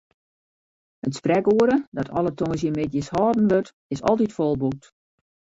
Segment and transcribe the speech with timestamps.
[1.07, 4.85] It sprekoere, dat alle tongersdeitemiddeis holden wurdt, is altyd folboekt.